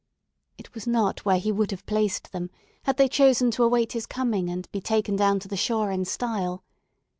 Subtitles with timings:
[0.57, 2.49] It was not where he would have placed them,
[2.85, 6.05] had they chosen to await his coming and be taken down to the shore in
[6.05, 6.63] style.